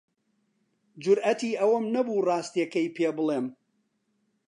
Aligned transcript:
جورئەتی 1.03 1.57
ئەوەم 1.59 1.85
نەبوو 1.95 2.25
ڕاستییەکەی 2.27 2.93
پێ 2.95 3.09
بڵێم. 3.17 3.45